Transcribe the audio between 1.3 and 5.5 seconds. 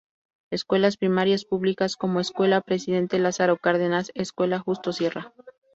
públicas como Escuela Presidente Lázaro Cárdenas, Escuela Justo Sierra.